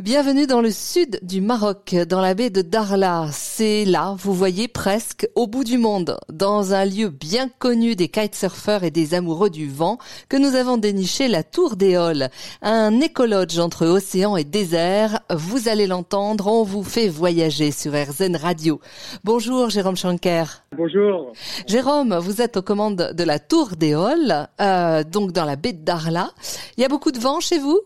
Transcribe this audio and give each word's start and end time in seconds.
Bienvenue 0.00 0.46
dans 0.46 0.62
le 0.62 0.70
sud 0.70 1.18
du 1.20 1.42
Maroc, 1.42 1.94
dans 2.08 2.22
la 2.22 2.32
baie 2.32 2.48
de 2.48 2.62
Darla. 2.62 3.26
C'est 3.32 3.84
là, 3.84 4.16
vous 4.18 4.32
voyez, 4.32 4.66
presque 4.66 5.28
au 5.34 5.46
bout 5.46 5.62
du 5.62 5.76
monde, 5.76 6.16
dans 6.32 6.72
un 6.72 6.86
lieu 6.86 7.10
bien 7.10 7.50
connu 7.58 7.96
des 7.96 8.08
kitesurfers 8.08 8.82
et 8.82 8.90
des 8.90 9.12
amoureux 9.12 9.50
du 9.50 9.68
vent, 9.68 9.98
que 10.30 10.38
nous 10.38 10.54
avons 10.54 10.78
déniché 10.78 11.28
la 11.28 11.42
Tour 11.42 11.76
d'Éole, 11.76 12.30
un 12.62 12.98
écologe 13.00 13.58
entre 13.58 13.86
océan 13.86 14.38
et 14.38 14.44
désert. 14.44 15.20
Vous 15.28 15.68
allez 15.68 15.86
l'entendre, 15.86 16.46
on 16.46 16.62
vous 16.62 16.82
fait 16.82 17.08
voyager 17.08 17.70
sur 17.70 17.92
RZN 17.92 18.36
Radio. 18.36 18.80
Bonjour 19.22 19.68
Jérôme 19.68 19.96
Schanker. 19.96 20.64
Bonjour. 20.74 21.34
Jérôme, 21.66 22.16
vous 22.16 22.40
êtes 22.40 22.56
aux 22.56 22.62
commandes 22.62 23.12
de 23.14 23.24
la 23.24 23.38
Tour 23.38 23.76
d'Éole, 23.76 24.48
euh, 24.62 25.04
donc 25.04 25.32
dans 25.32 25.44
la 25.44 25.56
baie 25.56 25.74
de 25.74 25.84
Darla. 25.84 26.30
Il 26.78 26.80
y 26.80 26.86
a 26.86 26.88
beaucoup 26.88 27.12
de 27.12 27.18
vent 27.18 27.40
chez 27.40 27.58
vous? 27.58 27.78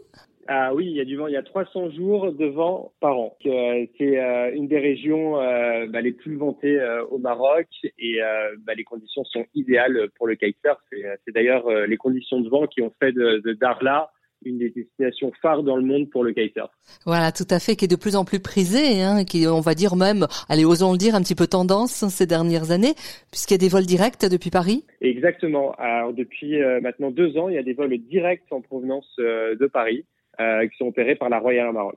Ah 0.46 0.74
oui, 0.74 0.86
il 0.86 0.96
y 0.96 1.00
a 1.00 1.04
du 1.04 1.16
vent. 1.16 1.26
Il 1.26 1.32
y 1.32 1.36
a 1.36 1.42
300 1.42 1.90
jours 1.90 2.32
de 2.32 2.46
vent 2.46 2.92
par 3.00 3.18
an. 3.18 3.36
Euh, 3.46 3.86
c'est 3.98 4.18
euh, 4.18 4.54
une 4.54 4.68
des 4.68 4.78
régions 4.78 5.40
euh, 5.40 5.86
bah, 5.86 6.00
les 6.00 6.12
plus 6.12 6.36
ventées 6.36 6.78
au 7.10 7.18
Maroc 7.18 7.66
et 7.98 8.18
bah, 8.66 8.74
les 8.74 8.84
conditions 8.84 9.24
sont 9.24 9.44
idéales 9.54 10.08
pour 10.16 10.26
le 10.26 10.34
kitesurf. 10.34 10.78
C'est 10.90 11.34
d'ailleurs 11.34 11.68
les 11.86 11.96
conditions 11.96 12.40
de 12.40 12.48
vent 12.48 12.66
qui 12.66 12.82
ont 12.82 12.92
fait 13.00 13.12
de, 13.12 13.40
de, 13.44 13.52
Darla 13.52 14.10
une 14.46 14.58
des 14.58 14.68
destinations 14.68 15.32
phares 15.40 15.62
dans 15.62 15.76
le 15.76 15.82
monde 15.82 16.10
pour 16.10 16.22
le 16.22 16.32
kitesurf. 16.32 16.70
Voilà, 17.06 17.32
tout 17.32 17.46
à 17.48 17.58
fait, 17.58 17.76
qui 17.76 17.86
est 17.86 17.88
de 17.88 17.96
plus 17.96 18.14
en 18.14 18.26
plus 18.26 18.40
prisé, 18.40 19.02
hein, 19.02 19.24
qui 19.24 19.46
on 19.46 19.60
va 19.60 19.74
dire 19.74 19.96
même, 19.96 20.26
allez, 20.50 20.66
osons 20.66 20.92
le 20.92 20.98
dire, 20.98 21.14
un 21.14 21.22
petit 21.22 21.34
peu 21.34 21.46
tendance 21.46 22.06
ces 22.08 22.26
dernières 22.26 22.70
années, 22.70 22.94
puisqu'il 23.30 23.54
y 23.54 23.56
a 23.56 23.58
des 23.58 23.70
vols 23.70 23.86
directs 23.86 24.28
depuis 24.28 24.50
Paris. 24.50 24.84
Exactement. 25.00 25.72
Alors 25.78 26.12
depuis 26.12 26.58
maintenant 26.82 27.10
deux 27.10 27.38
ans, 27.38 27.48
il 27.48 27.54
y 27.54 27.58
a 27.58 27.62
des 27.62 27.72
vols 27.72 27.96
directs 27.96 28.44
en 28.50 28.60
provenance 28.60 29.08
de 29.18 29.66
Paris. 29.66 30.04
Euh, 30.40 30.66
qui 30.66 30.76
sont 30.78 30.86
opérés 30.86 31.14
par 31.14 31.28
la 31.28 31.38
Royal 31.38 31.72
Maroc. 31.72 31.94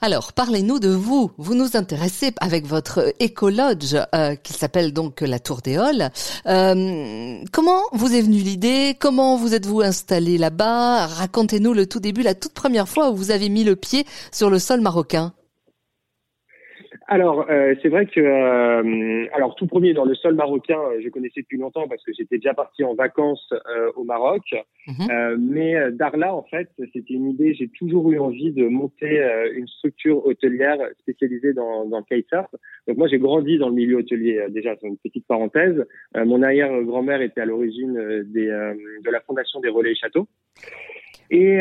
Alors, 0.00 0.32
parlez-nous 0.32 0.78
de 0.78 0.88
vous. 0.88 1.30
Vous 1.36 1.54
nous 1.54 1.76
intéressez 1.76 2.32
avec 2.40 2.64
votre 2.64 3.12
écolodge 3.20 3.96
euh, 4.14 4.34
qui 4.34 4.54
s'appelle 4.54 4.94
donc 4.94 5.20
la 5.20 5.38
Tour 5.38 5.60
des. 5.60 5.76
Euh, 5.76 7.44
comment 7.52 7.82
vous 7.92 8.14
est 8.14 8.22
venue 8.22 8.38
l'idée? 8.38 8.96
Comment 8.98 9.36
vous 9.36 9.54
êtes-vous 9.54 9.82
installé 9.82 10.38
là-bas? 10.38 11.06
Racontez-nous 11.06 11.74
le 11.74 11.86
tout 11.86 12.00
début, 12.00 12.22
la 12.22 12.34
toute 12.34 12.54
première 12.54 12.88
fois 12.88 13.10
où 13.10 13.16
vous 13.16 13.30
avez 13.30 13.50
mis 13.50 13.64
le 13.64 13.76
pied 13.76 14.06
sur 14.32 14.48
le 14.48 14.58
sol 14.58 14.80
marocain. 14.80 15.34
Alors, 17.12 17.44
euh, 17.50 17.74
c'est 17.82 17.88
vrai 17.88 18.06
que, 18.06 18.20
euh, 18.20 19.26
alors 19.32 19.56
tout 19.56 19.66
premier 19.66 19.94
dans 19.94 20.04
le 20.04 20.14
sol 20.14 20.36
marocain, 20.36 20.78
euh, 20.78 21.00
je 21.02 21.08
connaissais 21.08 21.40
depuis 21.40 21.58
longtemps 21.58 21.88
parce 21.88 22.04
que 22.04 22.12
j'étais 22.16 22.36
déjà 22.36 22.54
parti 22.54 22.84
en 22.84 22.94
vacances 22.94 23.52
au 23.96 24.04
Maroc. 24.04 24.44
Mhm. 24.86 25.36
mais 25.40 25.74
Darla, 25.92 26.34
en 26.34 26.44
fait, 26.44 26.68
c'était 26.92 27.14
une 27.14 27.30
idée. 27.30 27.52
J'ai 27.54 27.68
toujours 27.68 28.12
eu 28.12 28.18
envie 28.20 28.52
de 28.52 28.68
monter 28.68 29.20
une 29.54 29.66
structure 29.66 30.24
hôtelière 30.24 30.78
spécialisée 31.00 31.52
dans, 31.52 31.84
dans 31.84 31.98
le 31.98 32.04
kitesurf. 32.04 32.46
Donc 32.86 32.96
moi, 32.96 33.08
j'ai 33.08 33.18
grandi 33.18 33.58
dans 33.58 33.68
le 33.68 33.74
milieu 33.74 33.96
hôtelier. 33.96 34.46
déjà, 34.50 34.76
c'est 34.80 34.86
une 34.86 34.98
petite 34.98 35.26
parenthèse. 35.26 35.84
mon 36.14 36.42
arrière-grand-mère 36.42 37.22
était 37.22 37.40
à 37.40 37.44
l'origine 37.44 38.22
des, 38.26 38.46
de 38.46 39.10
la 39.10 39.20
fondation 39.20 39.58
des 39.60 39.68
Relais 39.68 39.94
Châteaux. 39.96 40.28
Et 41.30 41.60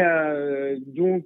donc 0.95 1.25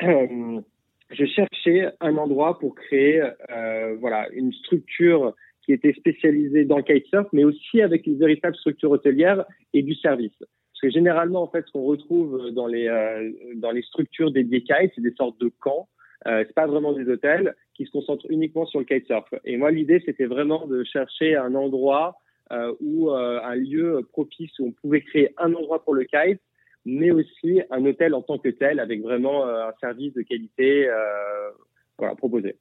je 1.12 1.24
cherchais 1.26 1.88
un 2.00 2.16
endroit 2.16 2.58
pour 2.58 2.74
créer 2.74 3.22
euh, 3.50 3.96
voilà 4.00 4.28
une 4.32 4.52
structure 4.52 5.34
qui 5.64 5.72
était 5.72 5.92
spécialisée 5.92 6.64
dans 6.64 6.78
le 6.78 6.82
kitesurf, 6.82 7.28
mais 7.32 7.44
aussi 7.44 7.80
avec 7.82 8.06
une 8.06 8.18
véritable 8.18 8.56
structure 8.56 8.90
hôtelière 8.90 9.44
et 9.72 9.82
du 9.82 9.94
service. 9.94 10.36
Parce 10.38 10.80
que 10.82 10.90
généralement, 10.90 11.42
en 11.42 11.48
fait, 11.48 11.64
ce 11.66 11.72
qu'on 11.72 11.84
retrouve 11.84 12.50
dans 12.50 12.66
les 12.66 12.88
euh, 12.88 13.30
dans 13.56 13.70
les 13.70 13.82
structures 13.82 14.32
dédiées 14.32 14.62
kite, 14.62 14.92
c'est 14.94 15.02
des 15.02 15.14
sortes 15.14 15.40
de 15.40 15.50
camps. 15.60 15.88
Euh, 16.26 16.44
c'est 16.46 16.54
pas 16.54 16.66
vraiment 16.66 16.92
des 16.92 17.08
hôtels 17.08 17.54
qui 17.74 17.84
se 17.84 17.90
concentrent 17.90 18.26
uniquement 18.28 18.66
sur 18.66 18.78
le 18.78 18.84
kitesurf. 18.84 19.32
Et 19.44 19.56
moi, 19.56 19.70
l'idée, 19.70 20.02
c'était 20.04 20.26
vraiment 20.26 20.66
de 20.66 20.84
chercher 20.84 21.36
un 21.36 21.54
endroit 21.54 22.16
euh, 22.52 22.74
ou 22.80 23.10
euh, 23.10 23.40
un 23.42 23.54
lieu 23.54 24.06
propice 24.12 24.58
où 24.58 24.66
on 24.66 24.72
pouvait 24.72 25.00
créer 25.00 25.34
un 25.38 25.54
endroit 25.54 25.82
pour 25.82 25.94
le 25.94 26.04
kite 26.04 26.40
mais 26.84 27.10
aussi 27.10 27.62
un 27.70 27.84
hôtel 27.84 28.14
en 28.14 28.22
tant 28.22 28.38
que 28.38 28.48
tel 28.48 28.80
avec 28.80 29.02
vraiment 29.02 29.46
euh, 29.46 29.68
un 29.68 29.72
service 29.80 30.12
de 30.14 30.22
qualité 30.22 30.88
euh, 30.88 31.50
voilà, 31.98 32.14
proposé. 32.14 32.56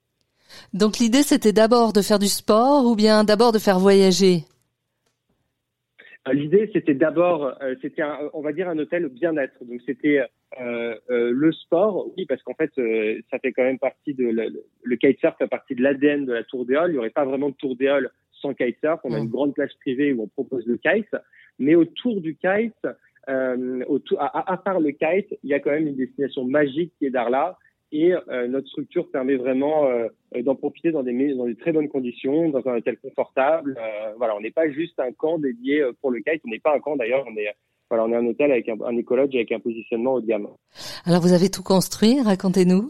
Donc 0.73 0.99
l'idée 0.99 1.23
c'était 1.23 1.53
d'abord 1.53 1.93
de 1.93 2.01
faire 2.01 2.19
du 2.19 2.27
sport 2.27 2.85
ou 2.85 2.95
bien 2.95 3.23
d'abord 3.23 3.51
de 3.51 3.59
faire 3.59 3.79
voyager? 3.79 4.43
Euh, 6.27 6.33
L'idée 6.33 6.69
c'était 6.73 6.93
d'abord, 6.93 7.57
c'était 7.81 8.03
on 8.33 8.41
va 8.41 8.53
dire 8.53 8.69
un 8.69 8.77
hôtel 8.77 9.07
bien-être. 9.07 9.63
Donc 9.65 9.81
c'était 9.85 10.21
euh, 10.59 10.95
le 11.09 11.51
sport, 11.51 12.11
oui, 12.15 12.25
parce 12.27 12.43
qu'en 12.43 12.53
fait, 12.53 12.71
ça 13.31 13.39
fait 13.39 13.51
quand 13.53 13.63
même 13.63 13.79
partie 13.79 14.13
de 14.13 14.25
le, 14.25 14.63
le 14.83 14.95
kitesurf 14.97 15.35
fait 15.37 15.47
partie 15.47 15.73
de 15.73 15.81
l'ADN 15.81 16.25
de 16.25 16.33
la 16.33 16.43
Tour 16.43 16.65
d'Éole. 16.65 16.91
Il 16.91 16.93
n'y 16.93 16.99
aurait 16.99 17.09
pas 17.09 17.25
vraiment 17.25 17.49
de 17.49 17.55
Tour 17.55 17.75
d'Éole 17.75 18.11
sans 18.41 18.53
kitesurf. 18.53 18.99
On 19.03 19.13
a 19.13 19.19
une 19.19 19.29
grande 19.29 19.53
plage 19.53 19.71
privée 19.79 20.13
où 20.13 20.23
on 20.23 20.27
propose 20.27 20.65
le 20.65 20.77
kite, 20.77 21.15
mais 21.59 21.75
autour 21.75 22.21
du 22.21 22.35
kite, 22.35 22.87
euh, 23.29 23.83
à, 24.17 24.53
à, 24.53 24.57
part 24.57 24.79
le 24.79 24.91
kite, 24.91 25.37
il 25.43 25.49
y 25.49 25.53
a 25.53 25.59
quand 25.59 25.71
même 25.71 25.87
une 25.87 25.95
destination 25.95 26.45
magique 26.45 26.93
qui 26.97 27.05
est 27.05 27.11
Darla. 27.11 27.57
Et 27.93 28.13
euh, 28.13 28.47
notre 28.47 28.69
structure 28.69 29.09
permet 29.11 29.35
vraiment 29.35 29.85
euh, 29.85 30.07
d'en 30.43 30.55
profiter 30.55 30.91
dans 30.91 31.03
des, 31.03 31.33
dans 31.33 31.45
des 31.45 31.55
très 31.55 31.73
bonnes 31.73 31.89
conditions, 31.89 32.49
dans 32.49 32.65
un 32.69 32.77
hôtel 32.77 32.97
confortable. 32.97 33.77
Euh, 33.77 34.13
voilà, 34.17 34.35
on 34.37 34.39
n'est 34.39 34.51
pas 34.51 34.69
juste 34.69 34.97
un 34.99 35.11
camp 35.11 35.39
dédié 35.39 35.83
pour 35.99 36.11
le 36.11 36.19
kite. 36.21 36.41
On 36.45 36.49
n'est 36.49 36.59
pas 36.59 36.73
un 36.73 36.79
camp 36.79 36.95
d'ailleurs. 36.95 37.25
On 37.29 37.35
est 37.35 37.53
voilà, 37.89 38.05
on 38.05 38.13
est 38.13 38.15
un 38.15 38.25
hôtel 38.25 38.53
avec 38.53 38.69
un, 38.69 38.77
un 38.85 38.95
écologe 38.95 39.35
avec 39.35 39.51
un 39.51 39.59
positionnement 39.59 40.13
haut 40.13 40.21
de 40.21 40.27
gamme. 40.27 40.47
Alors 41.03 41.21
vous 41.21 41.33
avez 41.33 41.49
tout 41.49 41.63
construit, 41.63 42.21
racontez-nous. 42.21 42.89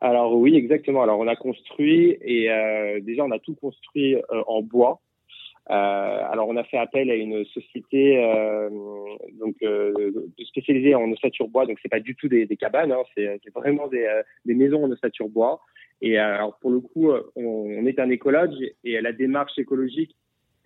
Alors 0.00 0.36
oui, 0.36 0.56
exactement. 0.56 1.04
Alors 1.04 1.20
on 1.20 1.28
a 1.28 1.36
construit 1.36 2.18
et 2.20 2.48
déjà 3.02 3.24
on 3.24 3.30
a 3.30 3.38
tout 3.38 3.54
construit 3.54 4.16
en 4.48 4.62
bois. 4.62 5.00
Euh, 5.70 6.20
alors 6.30 6.48
on 6.48 6.56
a 6.56 6.64
fait 6.64 6.78
appel 6.78 7.10
à 7.10 7.14
une 7.14 7.44
société 7.44 8.24
euh, 8.24 8.70
donc 9.38 9.56
euh, 9.62 9.92
spécialisée 10.46 10.94
en 10.94 11.10
ossature 11.12 11.48
bois, 11.48 11.66
donc 11.66 11.78
c'est 11.82 11.90
pas 11.90 12.00
du 12.00 12.16
tout 12.16 12.26
des, 12.26 12.46
des 12.46 12.56
cabanes, 12.56 12.90
hein, 12.90 13.02
c'est 13.14 13.38
vraiment 13.54 13.86
des, 13.86 14.06
des, 14.46 14.54
maisons 14.54 14.84
en 14.84 14.90
ossature 14.90 15.28
bois. 15.28 15.60
Et 16.00 16.16
alors 16.16 16.58
pour 16.60 16.70
le 16.70 16.80
coup, 16.80 17.10
on, 17.36 17.86
est 17.86 17.98
un 17.98 18.08
écologe 18.08 18.54
et 18.82 19.00
la 19.00 19.12
démarche 19.12 19.58
écologique, 19.58 20.16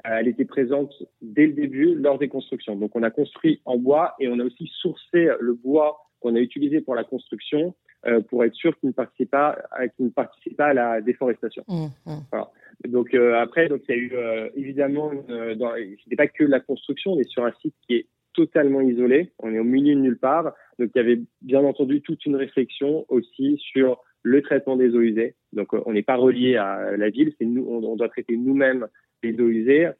elle 0.04 0.28
était 0.28 0.44
présente 0.44 0.94
dès 1.20 1.46
le 1.46 1.52
début 1.52 1.94
lors 1.96 2.18
des 2.18 2.28
constructions. 2.28 2.76
Donc 2.76 2.94
on 2.94 3.02
a 3.02 3.10
construit 3.10 3.60
en 3.64 3.78
bois 3.78 4.14
et 4.20 4.28
on 4.28 4.38
a 4.38 4.44
aussi 4.44 4.70
sourcé 4.80 5.30
le 5.40 5.54
bois 5.54 5.98
qu'on 6.22 6.36
a 6.36 6.40
utilisé 6.40 6.80
pour 6.80 6.94
la 6.94 7.04
construction 7.04 7.74
euh, 8.06 8.20
pour 8.20 8.44
être 8.44 8.54
sûr 8.54 8.78
qu'il 8.78 8.88
ne 8.88 8.94
participe 8.94 9.30
pas, 9.30 9.58
qu'il 9.96 10.06
ne 10.06 10.10
participe 10.10 10.56
pas 10.56 10.66
à 10.66 10.74
la 10.74 11.00
déforestation. 11.00 11.64
Mmh, 11.68 11.86
mmh. 12.06 12.18
Voilà. 12.30 12.50
Donc 12.88 13.14
euh, 13.14 13.34
après, 13.38 13.68
donc 13.68 13.82
il 13.88 13.94
y 13.94 13.98
a 13.98 14.00
eu 14.00 14.12
euh, 14.14 14.48
évidemment, 14.56 15.12
euh, 15.30 15.54
c'était 16.02 16.16
pas 16.16 16.26
que 16.26 16.44
la 16.44 16.60
construction, 16.60 17.12
on 17.12 17.20
est 17.20 17.28
sur 17.28 17.44
un 17.44 17.52
site 17.60 17.74
qui 17.86 17.94
est 17.94 18.06
totalement 18.34 18.80
isolé, 18.80 19.30
on 19.38 19.52
est 19.52 19.58
au 19.58 19.64
milieu 19.64 19.94
de 19.94 20.00
nulle 20.00 20.18
part, 20.18 20.54
donc 20.78 20.90
il 20.94 20.98
y 20.98 21.00
avait 21.00 21.20
bien 21.42 21.60
entendu 21.60 22.00
toute 22.00 22.24
une 22.24 22.36
réflexion 22.36 23.04
aussi 23.08 23.58
sur 23.58 24.02
le 24.22 24.40
traitement 24.40 24.76
des 24.76 24.94
eaux 24.94 25.00
usées. 25.00 25.34
Donc 25.52 25.68
on 25.72 25.92
n'est 25.92 26.02
pas 26.02 26.16
relié 26.16 26.56
à 26.56 26.96
la 26.96 27.10
ville, 27.10 27.34
c'est 27.38 27.44
nous, 27.44 27.66
on, 27.68 27.94
doit 27.96 28.08
traiter 28.08 28.36
nous-mêmes 28.36 28.86
les 29.22 29.38
eaux 29.38 29.48
usées. 29.48 29.90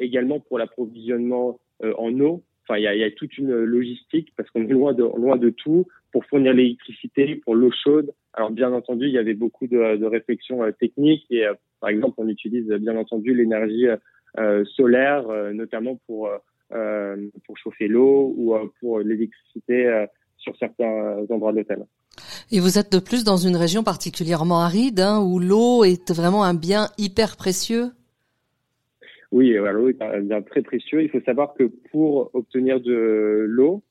également 0.00 0.40
pour 0.40 0.58
l'approvisionnement 0.58 1.60
en 1.80 2.20
eau, 2.20 2.42
enfin 2.70 2.78
il 2.78 2.84
y 2.84 3.04
a, 3.04 3.10
toute 3.10 3.36
une 3.36 3.52
logistique 3.64 4.32
parce 4.36 4.48
qu'on 4.50 4.62
est 4.62 4.72
loin 4.72 4.92
de 4.92 5.02
loin 5.02 5.36
de 5.36 5.50
tout 5.50 5.86
pour 6.12 6.24
fournir 6.26 6.54
l'électricité, 6.54 7.36
pour 7.36 7.54
l'eau 7.54 7.70
chaude. 7.84 8.12
Alors 8.32 8.50
bien 8.50 8.72
entendu, 8.72 9.06
il 9.06 9.12
y 9.12 9.18
avait 9.18 9.34
beaucoup 9.34 9.66
de, 9.66 10.04
réflexions 10.04 10.60
techniques 10.78 11.26
et 11.30 11.46
par 11.80 11.90
exemple, 11.90 12.14
on 12.18 12.28
utilise 12.28 12.68
bien 12.68 12.96
entendu 12.96 13.34
l'énergie 13.34 13.86
euh, 14.38 14.64
solaire, 14.76 15.28
euh, 15.28 15.52
notamment 15.52 15.98
pour 16.06 16.30
euh, 16.72 17.16
pour 17.46 17.58
chauffer 17.58 17.88
l'eau 17.88 18.32
ou 18.36 18.54
pour 18.78 19.00
l'électricité 19.00 20.06
sur 20.36 20.56
certains 20.56 21.24
endroits 21.28 21.52
de 21.52 21.58
l'hôtel. 21.58 21.84
Et 22.52 22.60
vous 22.60 22.78
êtes 22.78 22.92
de 22.92 22.98
plus 22.98 23.24
dans 23.24 23.36
une 23.36 23.56
région 23.56 23.82
particulièrement 23.82 24.60
aride, 24.60 25.00
hein, 25.00 25.20
où 25.20 25.38
l'eau 25.38 25.84
est 25.84 26.12
vraiment 26.12 26.44
un 26.44 26.54
bien 26.54 26.88
hyper 26.98 27.36
précieux? 27.36 27.90
Oui, 29.32 29.52
l'eau 29.52 29.88
est 29.88 30.44
très 30.46 30.62
précieux. 30.62 31.02
Il 31.02 31.10
faut 31.10 31.20
savoir 31.20 31.54
que 31.54 31.64
pour 31.90 32.30
obtenir 32.34 32.80
de 32.80 33.44
l'eau 33.48 33.82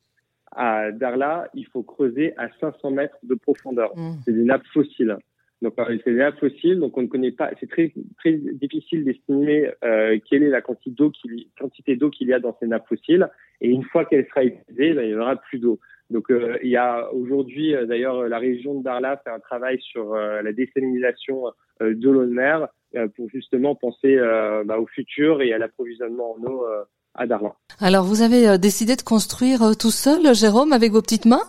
à 0.51 0.91
Darla, 0.91 1.49
il 1.53 1.65
faut 1.67 1.83
creuser 1.83 2.33
à 2.37 2.49
500 2.59 2.91
mètres 2.91 3.17
de 3.23 3.35
profondeur. 3.35 3.95
Mmh. 3.95 4.11
C'est 4.25 4.33
des 4.33 4.43
nappes 4.43 4.65
fossiles. 4.73 5.17
Donc 5.61 5.73
c'est 5.77 6.11
des 6.11 6.19
nappes 6.19 6.39
fossiles, 6.39 6.79
donc 6.79 6.97
on 6.97 7.01
ne 7.01 7.07
connaît 7.07 7.31
pas. 7.31 7.51
C'est 7.59 7.69
très 7.69 7.91
très 8.17 8.33
difficile 8.33 9.03
d'estimer 9.03 9.69
euh, 9.83 10.17
quelle 10.29 10.43
est 10.43 10.49
la 10.49 10.61
quantité 10.61 10.91
d'eau 10.91 11.09
qu'il 11.09 11.47
quantité 11.59 11.97
d'eau 11.97 12.09
qu'il 12.09 12.29
y 12.29 12.33
a 12.33 12.39
dans 12.39 12.55
ces 12.59 12.67
nappes 12.67 12.87
fossiles. 12.87 13.27
Et 13.59 13.69
une 13.69 13.83
fois 13.83 14.05
qu'elle 14.05 14.25
sera 14.27 14.43
épuisée, 14.43 14.93
ben, 14.93 15.03
il 15.03 15.09
n'y 15.09 15.15
aura 15.15 15.35
plus 15.35 15.59
d'eau. 15.59 15.79
Donc 16.09 16.31
euh, 16.31 16.57
il 16.63 16.69
y 16.69 16.77
a 16.77 17.11
aujourd'hui 17.13 17.75
euh, 17.75 17.85
d'ailleurs 17.85 18.27
la 18.27 18.39
région 18.39 18.75
de 18.75 18.83
Darla 18.83 19.17
fait 19.17 19.29
un 19.29 19.39
travail 19.39 19.79
sur 19.81 20.13
euh, 20.13 20.41
la 20.41 20.53
désalinisation 20.53 21.43
de 21.81 22.09
l'eau 22.09 22.25
de 22.25 22.31
mer 22.31 22.67
pour 23.15 23.29
justement 23.29 23.73
penser 23.73 24.17
bah, 24.65 24.79
au 24.79 24.87
futur 24.87 25.41
et 25.41 25.53
à 25.53 25.57
l'approvisionnement 25.57 26.35
en 26.35 26.43
eau 26.43 26.65
à 27.13 27.25
Darlan. 27.25 27.55
Alors 27.79 28.03
vous 28.03 28.21
avez 28.21 28.57
décidé 28.57 28.97
de 28.97 29.01
construire 29.01 29.77
tout 29.77 29.91
seul, 29.91 30.35
Jérôme, 30.35 30.73
avec 30.73 30.91
vos 30.91 31.01
petites 31.01 31.25
mains? 31.25 31.43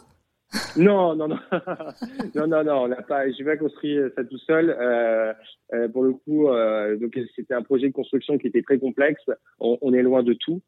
Non, 0.77 1.15
non, 1.15 1.29
non, 1.29 1.39
non, 2.35 2.47
non, 2.47 2.65
non, 2.65 2.83
on 2.83 2.89
n'a 2.89 3.03
pas. 3.03 3.31
J'ai 3.31 3.45
pas 3.45 3.57
construit 3.57 3.99
ça 4.17 4.25
tout 4.25 4.39
seul. 4.39 4.71
Euh, 4.71 5.33
euh, 5.73 5.89
pour 5.89 6.03
le 6.03 6.13
coup, 6.13 6.49
euh, 6.49 6.97
donc 6.97 7.19
c'était 7.37 7.55
un 7.55 7.63
projet 7.63 7.89
de 7.89 7.93
construction 7.93 8.39
qui 8.39 8.49
était 8.49 8.63
très 8.63 8.79
complexe. 8.79 9.23
On, 9.61 9.79
on 9.81 9.93
est 9.93 10.03
loin 10.03 10.23
de 10.23 10.33
tout. 10.33 10.61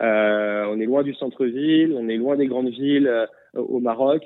Euh, 0.00 0.64
on 0.68 0.80
est 0.80 0.86
loin 0.86 1.02
du 1.02 1.14
centre-ville, 1.14 1.94
on 1.96 2.08
est 2.08 2.16
loin 2.16 2.36
des 2.36 2.46
grandes 2.46 2.70
villes 2.70 3.08
euh, 3.08 3.26
au 3.54 3.80
Maroc. 3.80 4.22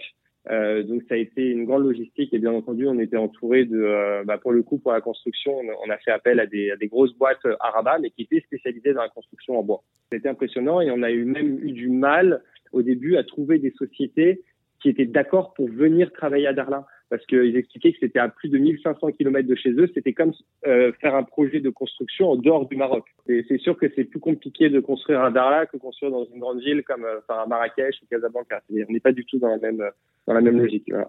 Euh, 0.48 0.84
donc 0.84 1.02
ça 1.08 1.14
a 1.14 1.18
été 1.18 1.42
une 1.50 1.64
grande 1.64 1.82
logistique 1.82 2.32
et 2.32 2.38
bien 2.38 2.52
entendu 2.52 2.86
on 2.86 3.00
était 3.00 3.16
entouré 3.16 3.64
de, 3.64 4.24
bah, 4.26 4.38
pour 4.38 4.52
le 4.52 4.62
coup 4.62 4.78
pour 4.78 4.92
la 4.92 5.00
construction 5.00 5.58
on, 5.58 5.90
a 5.90 5.96
fait 5.96 6.12
appel 6.12 6.38
à 6.38 6.46
des, 6.46 6.70
à 6.70 6.76
des 6.76 6.86
grosses 6.86 7.18
boîtes 7.18 7.44
Araba 7.58 7.98
mais 7.98 8.10
qui 8.10 8.22
étaient 8.22 8.44
spécialisées 8.46 8.92
dans 8.92 9.02
la 9.02 9.08
construction 9.08 9.58
en 9.58 9.64
bois. 9.64 9.82
C'était 10.12 10.28
impressionnant 10.28 10.80
et 10.80 10.92
on 10.92 11.02
a 11.02 11.10
eu 11.10 11.24
même 11.24 11.58
eu 11.64 11.72
du 11.72 11.88
mal 11.88 12.44
au 12.70 12.82
début 12.82 13.16
à 13.16 13.24
trouver 13.24 13.58
des 13.58 13.72
sociétés 13.72 14.42
qui 14.80 14.88
étaient 14.88 15.04
d'accord 15.04 15.52
pour 15.52 15.68
venir 15.68 16.12
travailler 16.12 16.46
à 16.46 16.52
Darla 16.52 16.86
parce 17.11 17.25
qu'ils 17.26 17.56
expliquaient 17.56 17.93
que 17.93 17.99
c'était 18.00 18.19
à 18.19 18.29
plus 18.29 18.49
de 18.49 18.58
1500 18.58 19.12
km 19.12 19.49
de 19.49 19.55
chez 19.55 19.70
eux. 19.70 19.91
C'était 19.94 20.12
comme 20.12 20.32
euh, 20.67 20.93
faire 21.00 21.14
un 21.14 21.23
projet 21.23 21.61
de 21.61 21.70
construction 21.70 22.31
en 22.31 22.37
dehors 22.37 22.67
du 22.67 22.76
Maroc. 22.76 23.05
Et 23.29 23.44
c'est 23.49 23.58
sûr 23.58 23.76
que 23.76 23.87
c'est 23.94 24.05
plus 24.05 24.20
compliqué 24.20 24.69
de 24.69 24.81
construire 24.81 25.23
à 25.23 25.31
Darla 25.31 25.67
que 25.67 25.76
construire 25.76 26.12
dans 26.12 26.25
une 26.25 26.41
grande 26.41 26.61
ville 26.61 26.82
comme 26.82 27.05
euh, 27.05 27.20
enfin, 27.29 27.47
Marrakech 27.47 27.97
ou 28.03 28.06
Casablanca. 28.11 28.62
On 28.70 28.93
n'est 28.93 29.00
pas 29.00 29.12
du 29.12 29.25
tout 29.25 29.38
dans 29.38 29.49
la 29.49 29.58
même, 29.58 29.82
dans 30.26 30.35
la 30.35 30.41
même 30.41 30.58
logique. 30.58 30.91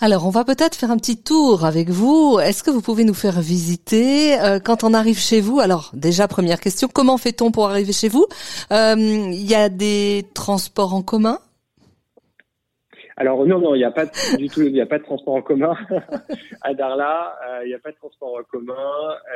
Alors, 0.00 0.26
on 0.26 0.30
va 0.30 0.44
peut-être 0.44 0.74
faire 0.74 0.90
un 0.90 0.96
petit 0.96 1.22
tour 1.22 1.64
avec 1.64 1.88
vous. 1.88 2.38
Est-ce 2.40 2.62
que 2.62 2.70
vous 2.70 2.80
pouvez 2.80 3.04
nous 3.04 3.14
faire 3.14 3.40
visiter 3.40 4.38
euh, 4.40 4.58
quand 4.58 4.82
on 4.82 4.92
arrive 4.92 5.18
chez 5.18 5.40
vous? 5.40 5.60
Alors, 5.60 5.92
déjà, 5.94 6.26
première 6.26 6.60
question, 6.60 6.88
comment 6.92 7.16
fait-on 7.16 7.52
pour 7.52 7.68
arriver 7.68 7.92
chez 7.92 8.08
vous? 8.08 8.26
Euh, 8.72 8.96
Il 8.98 9.48
y 9.48 9.54
a 9.54 9.68
des 9.68 10.24
transports 10.34 10.94
en 10.94 11.02
commun? 11.02 11.38
Alors 13.16 13.46
non, 13.46 13.60
non, 13.60 13.74
il 13.74 13.78
n'y 13.78 13.84
a 13.84 13.92
pas 13.92 14.06
du 14.06 14.48
tout, 14.48 14.62
il 14.62 14.72
n'y 14.72 14.80
a 14.80 14.86
pas 14.86 14.98
de 14.98 15.04
transport 15.04 15.34
en 15.34 15.42
commun 15.42 15.76
à 16.62 16.74
Darla. 16.74 17.38
Euh, 17.46 17.60
il 17.64 17.68
n'y 17.68 17.74
a 17.74 17.78
pas 17.78 17.92
de 17.92 17.96
transport 17.96 18.36
en 18.38 18.42
commun. 18.42 18.74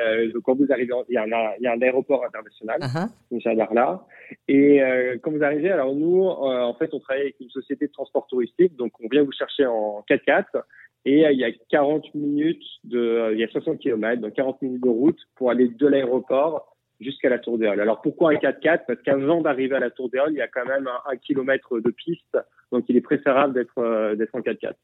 Euh, 0.00 0.32
donc 0.32 0.42
quand 0.42 0.56
vous 0.56 0.66
arrivez, 0.70 0.92
il 1.08 1.14
y, 1.14 1.16
a 1.16 1.22
un, 1.22 1.54
il 1.58 1.62
y 1.62 1.66
a 1.66 1.72
un 1.72 1.82
aéroport 1.82 2.24
international, 2.24 2.80
uh 2.82 3.48
à 3.48 3.54
Darla. 3.54 4.04
Et 4.48 4.82
euh, 4.82 5.16
quand 5.22 5.30
vous 5.30 5.44
arrivez, 5.44 5.70
alors 5.70 5.94
nous, 5.94 6.24
euh, 6.24 6.62
en 6.62 6.74
fait, 6.74 6.92
on 6.92 6.98
travaille 6.98 7.22
avec 7.22 7.40
une 7.40 7.50
société 7.50 7.86
de 7.86 7.92
transport 7.92 8.26
touristique, 8.26 8.76
donc 8.76 8.92
on 9.00 9.08
vient 9.08 9.22
vous 9.22 9.32
chercher 9.32 9.66
en 9.66 10.04
4x4. 10.08 10.62
Et 11.04 11.22
il 11.22 11.38
y 11.38 11.44
a 11.44 11.50
40 11.70 12.14
minutes 12.14 12.64
de, 12.84 13.30
il 13.32 13.38
y 13.38 13.44
a 13.44 13.48
60 13.48 13.78
km, 13.78 14.20
donc 14.20 14.34
40 14.34 14.60
minutes 14.60 14.82
de 14.82 14.88
route 14.88 15.18
pour 15.36 15.50
aller 15.50 15.68
de 15.68 15.86
l'aéroport 15.86 16.76
jusqu'à 17.00 17.28
la 17.28 17.38
Tour 17.38 17.58
des 17.58 17.66
Alors 17.66 18.00
pourquoi 18.00 18.30
un 18.30 18.34
4x4 18.34 18.80
Parce 18.86 19.00
qu'avant 19.02 19.40
d'arriver 19.40 19.76
à 19.76 19.80
la 19.80 19.90
Tour 19.90 20.10
des 20.10 20.20
il 20.30 20.34
y 20.34 20.40
a 20.40 20.48
quand 20.48 20.66
même 20.66 20.88
un, 21.06 21.16
kilomètre 21.16 21.78
de 21.78 21.90
piste, 21.90 22.38
donc 22.72 22.84
il 22.88 22.96
est 22.96 23.00
préférable 23.00 23.54
d'être 23.54 23.78
euh, 23.78 24.16
d'être 24.16 24.34
en 24.34 24.40
4x4. 24.40 24.74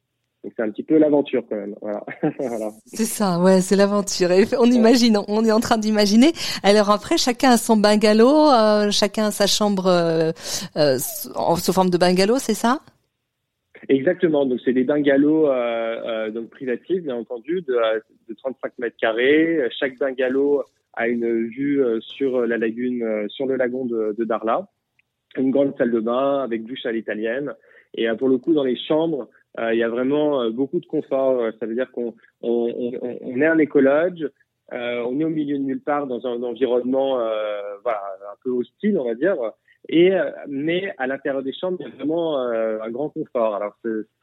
Donc 0.45 0.53
c'est 0.57 0.63
un 0.63 0.71
petit 0.71 0.83
peu 0.83 0.99
l'aventure 0.99 1.43
quand 1.49 1.57
même. 1.57 1.75
Voilà. 1.81 2.05
voilà. 2.39 2.71
C'est 2.87 3.07
ça, 3.07 3.41
ouais, 3.41 3.61
c'est 3.61 3.77
l'aventure. 3.77 4.29
on 4.59 4.71
imagine, 4.71 5.19
on 5.27 5.45
est 5.45 5.53
en 5.53 5.61
train 5.61 5.79
d'imaginer. 5.79 6.33
Alors 6.63 6.91
après, 6.91 7.17
chacun 7.17 7.53
a 7.53 7.57
son 7.57 7.77
bungalow, 7.77 8.51
euh, 8.51 8.91
chacun 8.91 9.27
a 9.27 9.31
sa 9.31 9.47
chambre 9.47 9.87
euh, 9.87 10.99
sous 10.99 11.73
forme 11.73 11.91
de 11.91 11.99
bungalow, 11.99 12.39
c'est 12.39 12.55
ça? 12.55 12.81
Exactement. 13.89 14.45
Donc 14.45 14.61
c'est 14.65 14.73
des 14.73 14.85
bungalows 14.85 15.49
donc 16.31 16.51
privatifs, 16.51 17.03
bien 17.03 17.17
entendu, 17.17 17.63
de, 17.63 17.75
de 18.29 18.35
35 18.35 18.73
mètres 18.79 18.97
carrés. 18.99 19.67
Chaque 19.79 19.99
bungalow 19.99 20.63
a 20.97 21.09
une 21.09 21.49
vue 21.49 21.83
euh, 21.83 22.01
sur 22.01 22.47
la 22.47 22.59
lagune, 22.59 23.03
euh, 23.03 23.29
sur 23.29 23.47
le 23.47 23.57
lagon 23.57 23.85
de, 23.85 24.15
de, 24.17 24.25
Darla, 24.25 24.69
une 25.37 25.51
grande 25.51 25.77
salle 25.77 25.91
de 25.91 26.01
bain 26.01 26.43
avec 26.43 26.65
douche 26.65 26.87
à 26.87 26.93
l'italienne. 26.93 27.55
Et 27.95 28.09
euh, 28.09 28.15
pour 28.15 28.29
le 28.29 28.39
coup, 28.39 28.55
dans 28.55 28.65
les 28.65 28.77
chambres, 28.77 29.29
il 29.57 29.79
y 29.79 29.85
a 29.85 29.89
vraiment 29.89 30.51
beaucoup 30.51 30.81
de 30.81 30.87
confort. 30.87 31.53
Ça 31.61 31.67
veut 31.67 31.77
dire 31.77 31.93
qu'on 31.93 32.13
on, 32.43 32.93
on, 33.21 33.41
est 33.41 33.47
un 33.47 33.59
écologe, 33.59 34.29
euh, 34.73 35.05
on 35.07 35.21
est 35.21 35.25
au 35.25 35.31
milieu 35.31 35.59
de 35.59 35.63
nulle 35.63 35.83
part 35.83 36.07
dans 36.07 36.27
un, 36.27 36.43
environnement 36.43 37.21
euh, 37.21 37.61
voilà, 37.83 38.03
un 38.33 38.37
peu 38.43 38.51
hostile, 38.51 38.99
on 38.99 39.05
va 39.05 39.15
dire. 39.15 39.37
Et 39.89 40.13
mais 40.49 40.93
à 40.97 41.07
l'intérieur 41.07 41.43
des 41.43 41.53
chambres, 41.53 41.77
il 41.81 41.87
y 41.87 41.93
a 41.93 41.95
vraiment 41.95 42.39
un 42.39 42.91
grand 42.91 43.11
confort. 43.11 43.55
Alors 43.55 43.77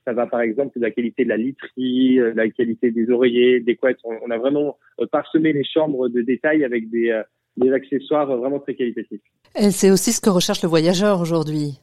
ça 0.05 0.13
va 0.13 0.25
par 0.25 0.41
exemple 0.41 0.79
de 0.79 0.83
la 0.83 0.89
qualité 0.89 1.23
de 1.23 1.29
la 1.29 1.37
literie, 1.37 2.15
de 2.15 2.33
la 2.35 2.49
qualité 2.49 2.89
des 2.89 3.11
oreillers, 3.11 3.59
des 3.59 3.75
couettes. 3.75 3.99
On, 4.03 4.17
on 4.25 4.31
a 4.31 4.37
vraiment 4.37 4.77
parsemé 5.11 5.53
les 5.53 5.63
chambres 5.63 6.09
de 6.09 6.21
détail 6.21 6.63
avec 6.63 6.89
des, 6.89 7.21
des 7.57 7.71
accessoires 7.71 8.35
vraiment 8.37 8.59
très 8.59 8.75
qualitatifs. 8.75 9.21
Et 9.55 9.71
c'est 9.71 9.91
aussi 9.91 10.11
ce 10.11 10.21
que 10.21 10.29
recherche 10.29 10.63
le 10.63 10.69
voyageur 10.69 11.21
aujourd'hui. 11.21 11.79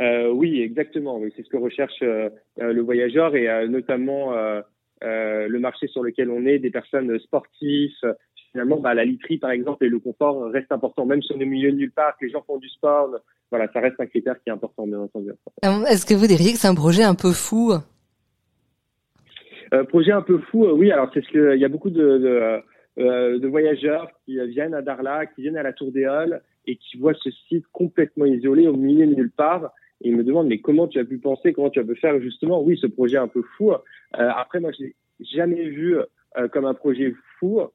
Euh, 0.00 0.30
oui, 0.30 0.60
exactement. 0.62 1.18
Oui, 1.18 1.32
c'est 1.36 1.44
ce 1.44 1.50
que 1.50 1.56
recherche 1.56 2.02
euh, 2.02 2.30
euh 2.60 2.72
le 2.72 2.82
voyageur 2.82 3.36
et 3.36 3.48
euh, 3.48 3.68
notamment 3.68 4.32
euh, 4.34 4.62
le 5.02 5.58
marché 5.58 5.88
sur 5.88 6.02
lequel 6.02 6.30
on 6.30 6.46
est, 6.46 6.58
des 6.58 6.70
personnes 6.70 7.18
sportives. 7.20 7.92
Finalement, 8.52 8.80
bah, 8.80 8.94
la 8.94 9.04
literie, 9.04 9.38
par 9.38 9.50
exemple, 9.50 9.84
et 9.84 9.88
le 9.88 9.98
confort 9.98 10.50
reste 10.50 10.72
important, 10.72 11.06
même 11.06 11.22
si 11.22 11.32
on 11.32 11.40
est 11.40 11.44
au 11.44 11.48
milieu 11.48 11.70
de 11.70 11.76
nulle 11.76 11.92
part, 11.92 12.16
que 12.18 12.24
les 12.24 12.32
gens 12.32 12.42
font 12.46 12.58
du 12.58 12.68
sport. 12.68 13.10
Voilà, 13.50 13.70
ça 13.72 13.80
reste 13.80 14.00
un 14.00 14.06
critère 14.06 14.36
qui 14.42 14.50
est 14.50 14.52
important, 14.52 14.86
bien 14.86 15.00
entendu. 15.00 15.30
Est-ce 15.62 16.06
que 16.06 16.14
vous 16.14 16.26
diriez 16.26 16.52
que 16.52 16.58
c'est 16.58 16.68
un 16.68 16.74
projet 16.74 17.02
un 17.02 17.14
peu 17.14 17.32
fou? 17.32 17.72
Projet 19.88 20.12
un 20.12 20.22
peu 20.22 20.38
fou, 20.50 20.66
oui. 20.66 20.90
Alors, 20.90 21.10
c'est 21.14 21.24
ce 21.24 21.28
que 21.30 21.54
il 21.54 21.60
y 21.60 21.64
a 21.64 21.68
beaucoup 21.68 21.90
de, 21.90 22.62
de, 22.96 23.38
de, 23.38 23.48
voyageurs 23.48 24.08
qui 24.24 24.36
viennent 24.48 24.74
à 24.74 24.82
Darla, 24.82 25.26
qui 25.26 25.42
viennent 25.42 25.56
à 25.56 25.62
la 25.62 25.72
Tour 25.72 25.92
des 25.92 26.04
Halles 26.04 26.42
et 26.66 26.76
qui 26.76 26.98
voient 26.98 27.14
ce 27.14 27.30
site 27.48 27.64
complètement 27.72 28.24
isolé 28.24 28.66
au 28.66 28.76
milieu 28.76 29.06
de 29.06 29.14
nulle 29.14 29.30
part 29.30 29.72
et 30.02 30.08
il 30.08 30.16
me 30.16 30.24
demande 30.24 30.48
mais 30.48 30.58
comment 30.58 30.88
tu 30.88 30.98
as 30.98 31.04
pu 31.04 31.18
penser, 31.18 31.52
comment 31.52 31.70
tu 31.70 31.80
as 31.80 31.84
pu 31.84 31.94
faire 31.96 32.20
justement, 32.20 32.62
oui, 32.62 32.78
ce 32.80 32.86
projet 32.86 33.18
un 33.18 33.28
peu 33.28 33.42
fou. 33.56 33.72
Euh, 33.72 33.76
après, 34.12 34.60
moi, 34.60 34.70
je 34.72 34.84
l'ai 34.84 34.94
jamais 35.20 35.68
vu 35.68 35.96
euh, 35.96 36.48
comme 36.48 36.64
un 36.64 36.74
projet 36.74 37.14
fou, 37.38 37.60
euh, 37.60 37.66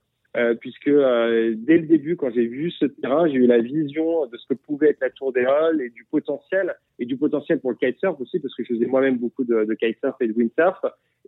puisque 0.60 0.88
euh, 0.88 1.54
dès 1.58 1.78
le 1.78 1.88
début, 1.88 2.16
quand 2.16 2.32
j'ai 2.32 2.46
vu 2.46 2.72
ce 2.72 2.86
terrain, 2.86 3.28
j'ai 3.28 3.36
eu 3.36 3.48
la 3.48 3.60
vision 3.60 4.26
de 4.28 4.38
ce 4.38 4.48
que 4.48 4.54
pouvait 4.54 4.90
être 4.90 5.00
la 5.02 5.10
Tour 5.10 5.34
des 5.34 5.46
Halles 5.46 5.82
et 5.82 5.90
du 5.90 6.06
potentiel, 6.06 6.76
et 7.00 7.06
du 7.06 7.18
potentiel 7.18 7.60
pour 7.60 7.72
le 7.72 7.78
kitesurf 7.78 8.20
aussi, 8.20 8.40
parce 8.40 8.54
que 8.56 8.64
je 8.64 8.74
faisais 8.74 8.86
moi-même 8.86 9.18
beaucoup 9.18 9.44
de, 9.44 9.66
de 9.66 9.74
kitesurf 9.74 10.16
et 10.22 10.28
de 10.28 10.34
windsurf, 10.34 10.80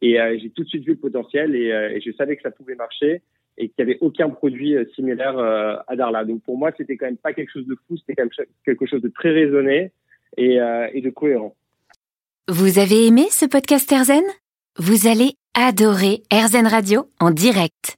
et 0.02 0.20
euh, 0.20 0.38
j'ai 0.40 0.50
tout 0.50 0.64
de 0.64 0.70
suite 0.70 0.84
vu 0.84 0.92
le 0.92 0.98
potentiel, 0.98 1.56
et, 1.56 1.68
et, 1.96 2.02
je 2.02 2.12
savais 2.12 2.36
que 2.36 2.42
ça 2.42 2.52
pouvait 2.52 2.76
marcher, 2.76 3.22
et 3.58 3.70
qu'il 3.70 3.86
n'y 3.86 3.92
avait 3.92 4.00
aucun 4.02 4.30
produit 4.30 4.76
similaire 4.94 5.38
à 5.40 5.96
Darla. 5.96 6.26
Donc 6.26 6.44
pour 6.44 6.58
moi, 6.58 6.72
c'était 6.78 6.96
quand 6.96 7.08
même 7.08 7.18
pas 7.18 7.34
quelque 7.34 7.52
chose 7.52 7.66
de 7.66 7.76
fou, 7.88 7.98
c'était 7.98 8.22
quelque 8.66 8.86
chose 8.86 9.02
de 9.02 9.10
très 9.10 9.32
raisonné, 9.32 9.92
et, 10.36 10.60
euh, 10.60 10.88
et 10.94 11.02
de 11.02 11.10
cohérent. 11.10 11.56
Vous 12.48 12.80
avez 12.80 13.08
aimé 13.08 13.26
ce 13.30 13.46
podcast 13.46 13.92
Erzen 13.92 14.24
Vous 14.78 15.08
allez 15.08 15.34
adorer 15.54 16.24
Erzen 16.32 16.68
Radio 16.68 17.10
en 17.20 17.32
direct. 17.32 17.98